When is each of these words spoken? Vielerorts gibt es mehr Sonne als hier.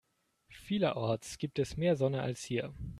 Vielerorts 0.47 1.37
gibt 1.37 1.59
es 1.59 1.77
mehr 1.77 1.95
Sonne 1.95 2.23
als 2.23 2.43
hier. 2.43 2.73